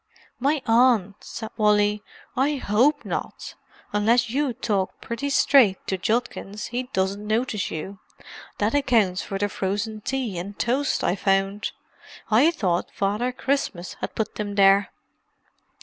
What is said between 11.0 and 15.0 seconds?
I found; I thought Father Christmas had put 'em there."